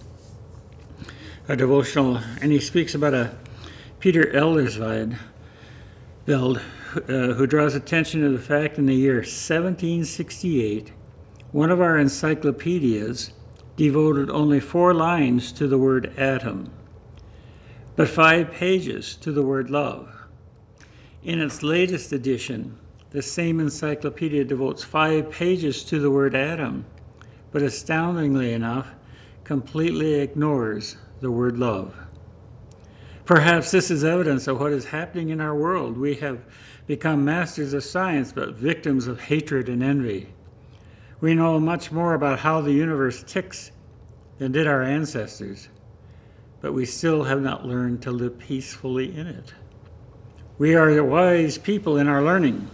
[1.48, 3.34] a devotional, and he speaks about a
[3.98, 4.30] Peter
[6.26, 6.60] Eldersveld,
[6.96, 10.92] uh, who draws attention to the fact in the year 1768,
[11.52, 13.32] one of our encyclopedias
[13.76, 16.70] devoted only four lines to the word atom,
[17.94, 20.12] but five pages to the word love.
[21.22, 22.76] In its latest edition,
[23.10, 26.86] the same encyclopedia devotes five pages to the word atom,
[27.52, 28.88] but astoundingly enough,
[29.44, 32.05] completely ignores the word love.
[33.26, 35.98] Perhaps this is evidence of what is happening in our world.
[35.98, 36.38] We have
[36.86, 40.28] become masters of science, but victims of hatred and envy.
[41.20, 43.72] We know much more about how the universe ticks
[44.38, 45.68] than did our ancestors,
[46.60, 49.54] but we still have not learned to live peacefully in it.
[50.56, 52.70] We are wise people in our learning,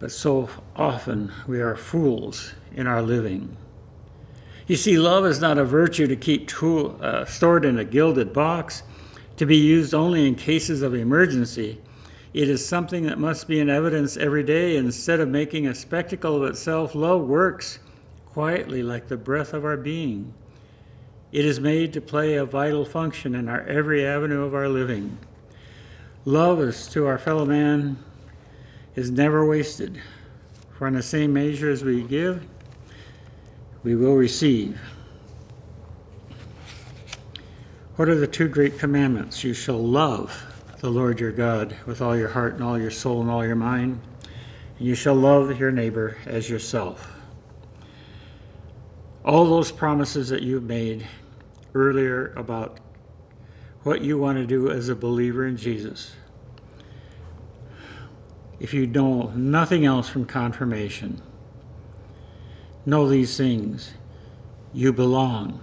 [0.00, 3.56] but so often we are fools in our living.
[4.66, 8.82] You see, love is not a virtue to keep uh, stored in a gilded box,
[9.36, 11.80] to be used only in cases of emergency.
[12.32, 14.76] It is something that must be in evidence every day.
[14.76, 17.78] Instead of making a spectacle of itself, love works
[18.26, 20.34] quietly like the breath of our being.
[21.30, 25.18] It is made to play a vital function in our every avenue of our living.
[26.24, 27.98] Love is to our fellow man
[28.94, 30.00] is never wasted.
[30.78, 32.46] For in the same measure as we give,
[33.82, 34.80] we will receive.
[37.96, 39.44] What are the two great commandments?
[39.44, 40.46] You shall love
[40.80, 43.54] the Lord your God with all your heart and all your soul and all your
[43.54, 44.00] mind,
[44.78, 47.12] and you shall love your neighbor as yourself.
[49.24, 51.06] All those promises that you've made
[51.72, 52.80] earlier about
[53.84, 56.16] what you want to do as a believer in Jesus.
[58.58, 61.22] If you know nothing else from confirmation,
[62.84, 63.92] know these things.
[64.72, 65.62] You belong.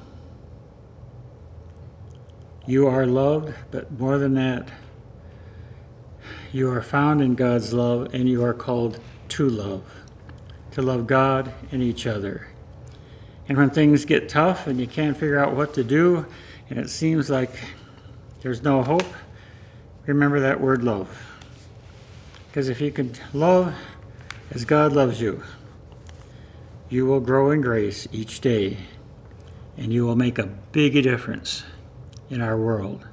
[2.68, 4.70] You are loved, but more than that,
[6.54, 9.00] you are found in God's love and you are called
[9.30, 9.84] to love,
[10.72, 12.50] to love God and each other.
[13.50, 16.26] And when things get tough and you can't figure out what to do
[16.70, 17.52] and it seems like
[18.42, 19.12] there's no hope,
[20.06, 21.10] remember that word love.
[22.48, 23.74] Because if you can love
[24.52, 25.42] as God loves you,
[26.90, 28.78] you will grow in grace each day
[29.78, 31.64] and you will make a big difference
[32.32, 33.06] in our world.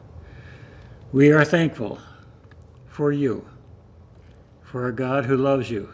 [1.12, 1.98] We are thankful
[2.86, 3.46] for you
[4.62, 5.90] for a God who loves you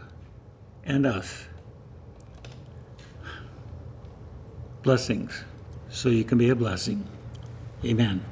[0.85, 1.47] and us.
[4.83, 5.45] Blessings,
[5.89, 7.09] so you can be a blessing.
[7.85, 8.23] Amen.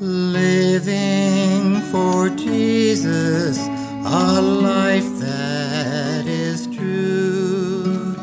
[0.00, 8.14] Living for Jesus, a life that is true.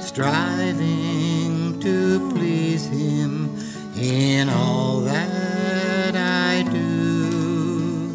[0.00, 0.55] Striving
[4.36, 8.12] in all that I do.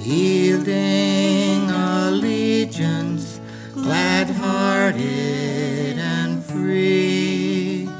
[0.00, 3.40] Yielding allegiance,
[3.74, 7.90] glad hearted and free.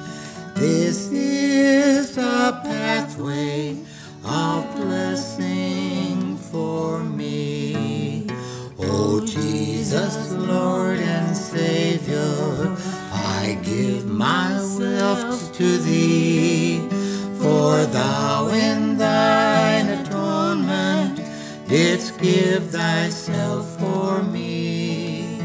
[0.54, 3.76] This is a pathway
[4.24, 8.26] of blessing for me.
[8.78, 12.74] O Jesus, Lord and Savior,
[13.12, 16.39] I give myself to Thee,
[17.81, 21.20] for Thou in Thine atonement
[21.66, 25.41] didst give Thyself for me.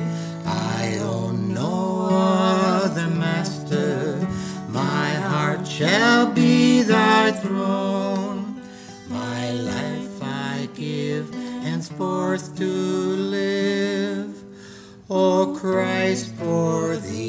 [0.46, 4.28] I own no other master,
[4.70, 8.62] my heart shall be Thy throne.
[9.08, 14.44] My life I give henceforth to live,
[15.10, 17.25] O Christ, for Thee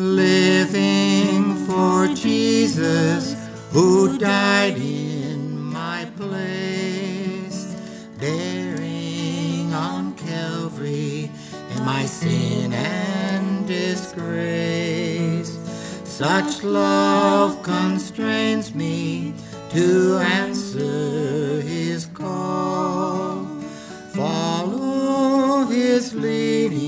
[0.00, 3.34] Living for Jesus,
[3.72, 7.74] who died in my place,
[8.20, 11.28] bearing on Calvary
[11.76, 15.58] in my sin and disgrace.
[16.04, 19.34] Such love constrains me
[19.70, 23.44] to answer his call,
[24.14, 26.87] follow his leading,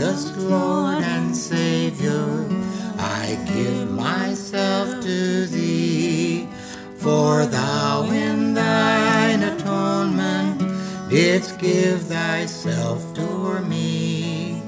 [0.00, 2.48] Jesus, Lord and Savior,
[2.96, 6.48] I give myself to thee,
[6.96, 10.62] for thou in thine atonement
[11.10, 14.62] didst give thyself to me.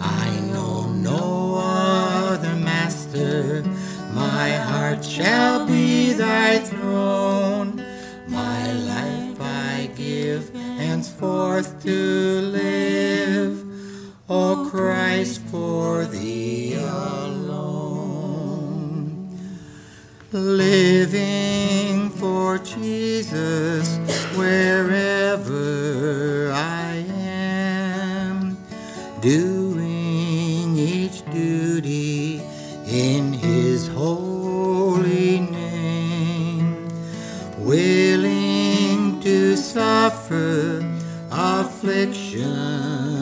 [0.00, 3.64] I know no other master,
[4.14, 7.84] my heart shall be thy throne.
[8.28, 12.97] My life I give henceforth to live,
[14.30, 17.48] O Christ, for thee alone.
[20.32, 23.96] Living for Jesus
[24.36, 25.52] wherever
[26.52, 28.58] I am,
[29.22, 32.42] doing each duty
[32.86, 36.86] in His holy name,
[37.56, 40.86] willing to suffer
[41.30, 43.17] affliction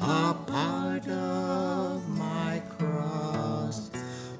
[0.00, 3.90] a part of my cross.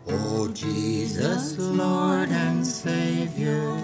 [0.08, 3.76] O Jesus, Lord and Savior,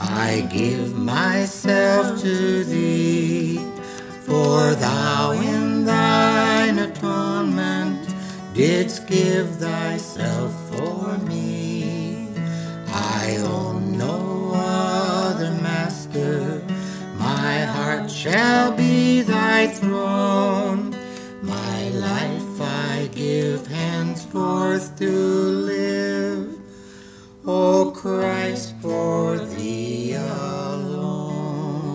[0.00, 3.58] I give myself to thee,
[4.24, 8.08] for thou in thine atonement
[8.54, 12.28] didst give thyself for me.
[12.88, 16.62] I own no other master,
[17.18, 18.85] my heart shall be
[24.36, 26.60] henceforth to live,
[27.46, 31.86] O Christ, for thee alone.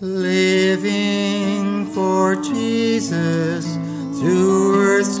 [0.00, 3.76] Living for Jesus
[4.18, 5.18] through earth's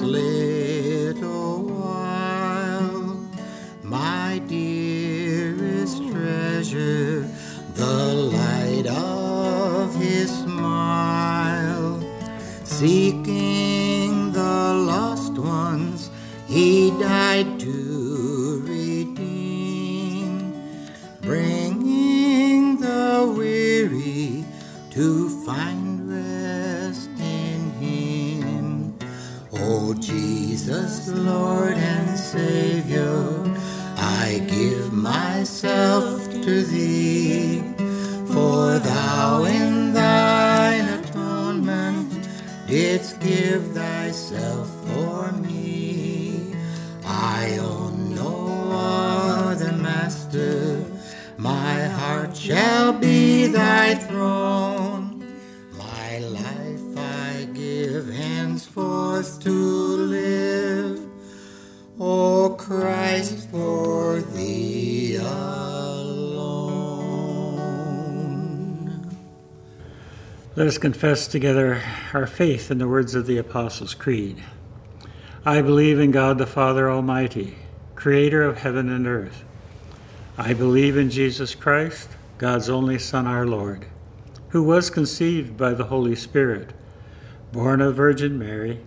[31.12, 33.42] Lord and Savior,
[33.96, 37.62] I give myself to thee,
[38.26, 42.28] for thou in thine atonement
[42.66, 46.54] didst give thyself for me.
[47.04, 50.84] I own no other master,
[51.36, 55.24] my heart shall be thy throne.
[55.76, 59.69] My life I give henceforth to
[70.60, 71.82] Let us confess together
[72.12, 74.44] our faith in the words of the Apostles' Creed.
[75.42, 77.56] I believe in God the Father Almighty,
[77.94, 79.42] creator of heaven and earth.
[80.36, 83.86] I believe in Jesus Christ, God's only Son, our Lord,
[84.50, 86.74] who was conceived by the Holy Spirit,
[87.52, 88.80] born of Virgin Mary,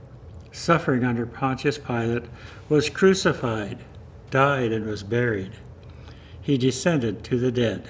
[0.52, 2.26] suffering under Pontius Pilate,
[2.70, 3.80] was crucified,
[4.30, 5.54] died, and was buried.
[6.40, 7.90] He descended to the dead.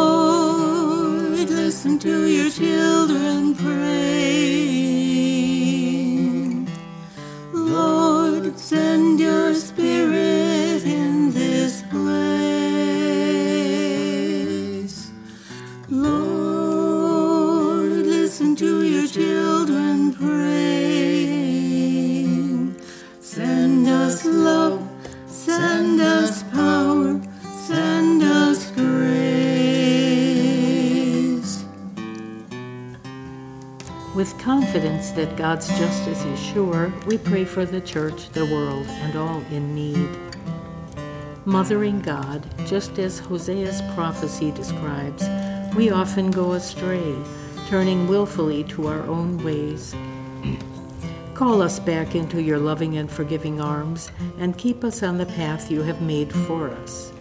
[1.71, 3.87] listen to your children praying.
[7.53, 12.01] Lord, send your spirit in this place.
[15.87, 17.13] Lord,
[18.05, 20.50] listen to your children praying.
[35.09, 39.73] That God's justice is sure, we pray for the church, the world, and all in
[39.73, 40.09] need.
[41.45, 45.27] Mothering God, just as Hosea's prophecy describes,
[45.75, 47.15] we often go astray,
[47.67, 49.95] turning willfully to our own ways.
[51.33, 55.71] Call us back into your loving and forgiving arms, and keep us on the path
[55.71, 57.11] you have made for us.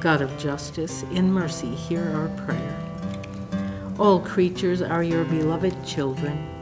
[0.00, 2.76] God of justice, in mercy, hear our prayer.
[3.98, 6.57] All creatures are your beloved children.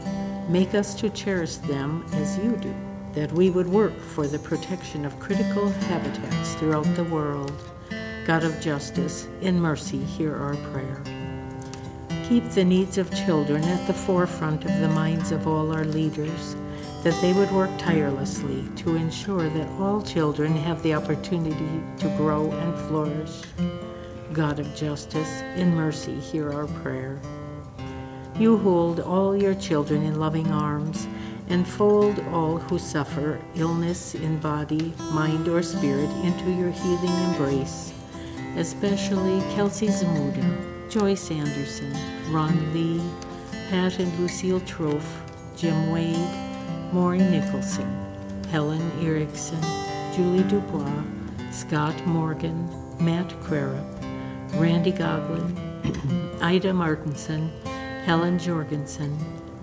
[0.48, 2.74] Make us to cherish them as you do,
[3.14, 7.52] that we would work for the protection of critical habitats throughout the world.
[8.26, 11.02] God of justice, in mercy, hear our prayer.
[12.28, 16.54] Keep the needs of children at the forefront of the minds of all our leaders,
[17.02, 22.52] that they would work tirelessly to ensure that all children have the opportunity to grow
[22.52, 23.42] and flourish.
[24.32, 27.20] God of justice, in mercy, hear our prayer.
[28.38, 31.08] You hold all your children in loving arms
[31.48, 37.94] and fold all who suffer illness in body, mind, or spirit into your healing embrace,
[38.56, 41.96] especially Kelsey Zamuda, Joyce Anderson,
[42.30, 43.00] Ron Lee,
[43.70, 45.22] Pat and Lucille Trofe,
[45.56, 47.90] Jim Wade, Maury Nicholson,
[48.50, 49.62] Helen Erickson,
[50.14, 51.02] Julie Dubois,
[51.50, 52.68] Scott Morgan,
[53.00, 53.86] Matt Crarup,
[54.60, 55.56] Randy Goglin,
[56.42, 57.50] Ida Martinson,
[58.06, 59.18] Helen Jorgensen,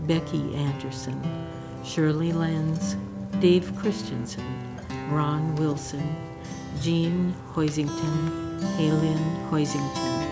[0.05, 1.47] Becky Anderson,
[1.81, 2.97] Shirley Lenz,
[3.39, 4.77] Dave Christensen,
[5.09, 6.13] Ron Wilson,
[6.81, 10.27] Jean Hoisington, Halen Hoisington,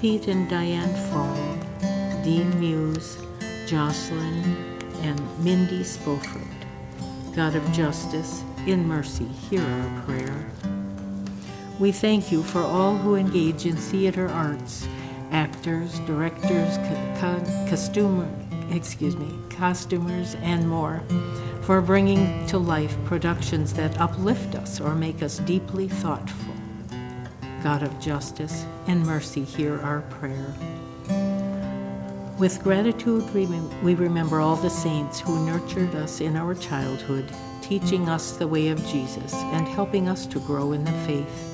[0.00, 3.18] Pete and Diane Fall, Dean Muse,
[3.66, 6.46] Jocelyn, and Mindy Spofford.
[7.34, 10.46] God of justice, in mercy, hear our prayer.
[11.80, 14.86] We thank you for all who engage in theater arts,
[15.30, 18.28] actors, directors, co- co- costumer,
[18.70, 21.02] excuse me, costumers, and more,
[21.62, 26.54] for bringing to life productions that uplift us or make us deeply thoughtful.
[27.62, 30.54] God of justice, and mercy, hear our prayer.
[32.38, 38.32] With gratitude, we remember all the saints who nurtured us in our childhood, teaching us
[38.32, 41.49] the way of Jesus and helping us to grow in the faith.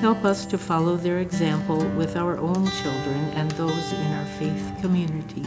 [0.00, 4.72] Help us to follow their example with our own children and those in our faith
[4.80, 5.44] community.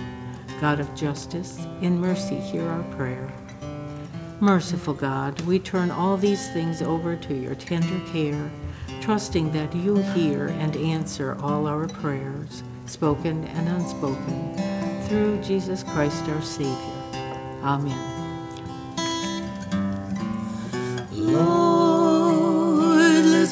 [0.59, 3.31] God of justice, in mercy, hear our prayer.
[4.41, 8.51] Merciful God, we turn all these things over to your tender care,
[8.99, 14.53] trusting that you hear and answer all our prayers, spoken and unspoken,
[15.07, 16.75] through Jesus Christ our Savior.
[17.63, 18.20] Amen.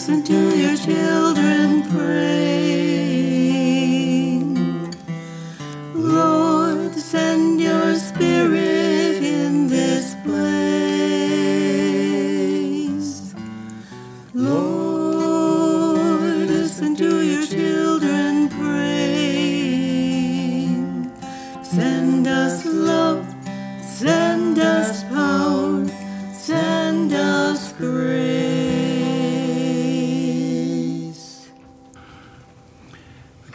[0.09, 2.48] Listen to your children praying.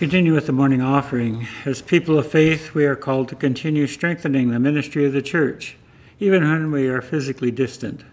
[0.05, 1.49] Continue with the morning offering.
[1.65, 5.79] As people of faith, we are called to continue strengthening the ministry of the church,
[6.21, 8.05] even when we are physically distant.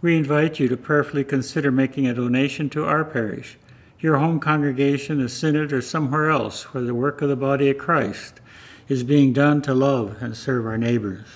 [0.00, 3.58] We invite you to prayerfully consider making a donation to our parish,
[3.98, 7.76] your home congregation, a synod, or somewhere else where the work of the body of
[7.76, 8.40] Christ
[8.86, 11.26] is being done to love and serve our neighbors.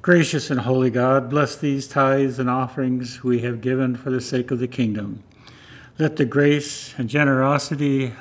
[0.00, 4.52] Gracious and holy God, bless these tithes and offerings we have given for the sake
[4.52, 5.24] of the kingdom.
[5.98, 8.12] Let the grace and generosity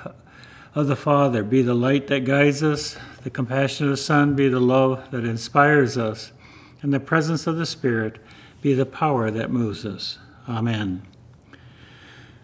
[0.76, 4.50] of the Father be the light that guides us, the compassion of the Son be
[4.50, 6.34] the love that inspires us,
[6.82, 8.20] and the presence of the Spirit
[8.62, 10.20] be the power that moves us.
[10.50, 11.02] Amen.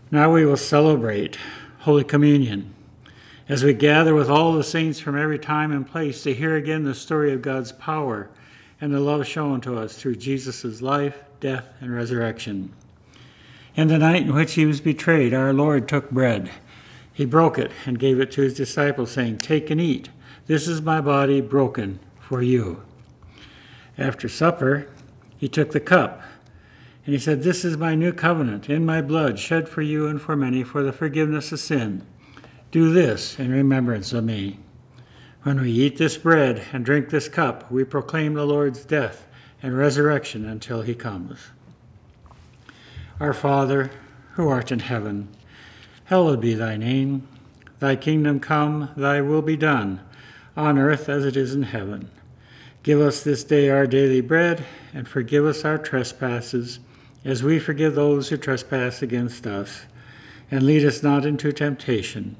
[0.10, 1.38] Now we will celebrate
[1.80, 2.74] Holy Communion
[3.50, 6.86] as we gather with all the saints from every time and place to hear again
[6.86, 8.30] the story of God's power
[8.80, 12.72] and the love shown to us through Jesus' life, death, and resurrection.
[13.76, 16.50] In the night in which he was betrayed, our Lord took bread.
[17.22, 20.10] He broke it and gave it to his disciples, saying, Take and eat.
[20.48, 22.82] This is my body broken for you.
[23.96, 24.88] After supper,
[25.38, 26.24] he took the cup,
[27.06, 30.20] and he said, This is my new covenant in my blood, shed for you and
[30.20, 32.08] for many for the forgiveness of sin.
[32.72, 34.58] Do this in remembrance of me.
[35.44, 39.28] When we eat this bread and drink this cup, we proclaim the Lord's death
[39.62, 41.38] and resurrection until he comes.
[43.20, 43.92] Our Father,
[44.32, 45.28] who art in heaven,
[46.12, 47.26] Hallowed be thy name.
[47.80, 50.02] Thy kingdom come, thy will be done,
[50.58, 52.12] on earth as it is in heaven.
[52.84, 56.80] Give us this day our daily bread, and forgive us our trespasses,
[57.24, 59.86] as we forgive those who trespass against us.
[60.52, 62.36] And lead us not into temptation,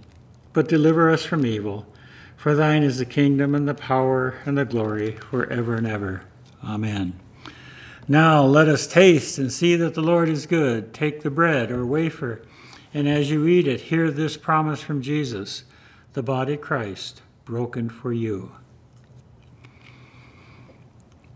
[0.52, 1.86] but deliver us from evil.
[2.36, 6.26] For thine is the kingdom, and the power, and the glory, for ever and ever.
[6.62, 7.18] Amen.
[8.06, 10.94] Now let us taste and see that the Lord is good.
[10.94, 12.42] Take the bread or wafer
[12.94, 15.64] and as you eat it, hear this promise from Jesus
[16.14, 18.52] the body of Christ broken for you.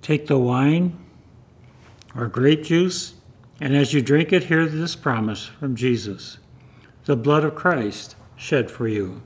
[0.02, 0.98] Take the wine
[2.16, 3.16] or grape juice,
[3.60, 6.38] and as you drink it, hear this promise from Jesus
[7.06, 9.22] the blood of Christ shed for you.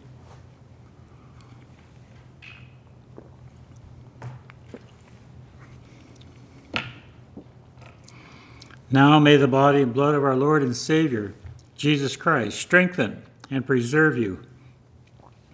[8.91, 11.33] Now may the body and blood of our Lord and Savior
[11.79, 14.41] Jesus Christ, strengthen and preserve you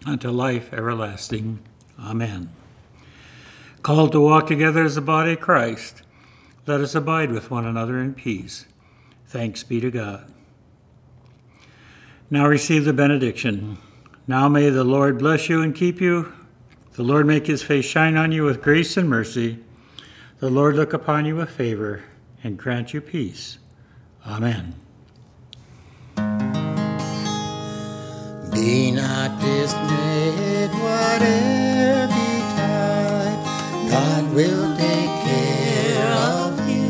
[0.07, 1.59] unto life everlasting.
[1.99, 2.49] Amen.
[3.83, 6.01] Called to walk together as the body of Christ,
[6.65, 8.65] let us abide with one another in peace.
[9.27, 10.33] Thanks be to God.
[12.31, 13.77] Now receive the benediction.
[14.25, 16.33] Now may the Lord bless you and keep you.
[16.93, 19.59] The Lord make his face shine on you with grace and mercy.
[20.39, 22.03] The Lord look upon you with favor
[22.43, 23.59] and grant you peace.
[24.25, 24.84] Amen.
[28.65, 33.39] Be not dismayed, whatever betide,
[33.91, 36.89] God will take care of you.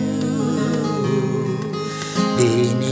[2.37, 2.84] Beneath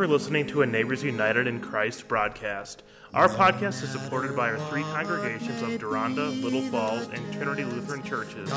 [0.00, 2.82] for listening to a Neighbors United in Christ broadcast.
[3.12, 8.02] Our podcast is supported by our three congregations of Deronda, Little Falls, and Trinity Lutheran
[8.02, 8.50] Churches,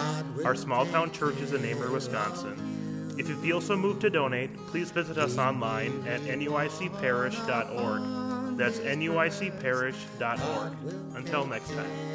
[0.46, 3.14] our small town churches in Amery, Wisconsin.
[3.18, 8.58] If you feel so moved to donate, please visit us online at nuicparish.org.
[8.58, 11.18] That's nuicparish.org.
[11.18, 12.13] Until next time.